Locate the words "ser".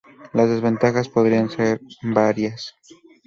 1.51-1.79